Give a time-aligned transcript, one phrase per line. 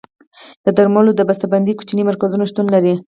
[0.65, 2.95] د درملو د بسته بندۍ کوچني مرکزونه شتون لري.